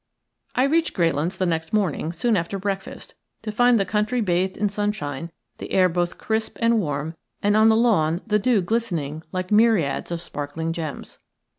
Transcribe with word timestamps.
I 0.55 0.63
reached 0.63 0.95
Greylands 0.95 1.37
the 1.37 1.45
next 1.45 1.73
morning 1.73 2.11
soon 2.11 2.35
after 2.35 2.57
breakfast, 2.57 3.13
to 3.43 3.51
find 3.51 3.79
the 3.79 3.85
country 3.85 4.19
bathed 4.19 4.57
in 4.57 4.67
sunshine, 4.67 5.29
the 5.59 5.71
air 5.73 5.87
both 5.89 6.17
crisp 6.17 6.57
and 6.59 6.79
warm, 6.79 7.15
and 7.43 7.55
on 7.55 7.69
the 7.69 7.75
lawn 7.75 8.21
the 8.25 8.39
dew 8.39 8.63
glistening 8.63 9.21
like 9.31 9.51
myriads 9.51 10.09
of 10.09 10.19
sparkling 10.19 10.73
gems. 10.73 11.19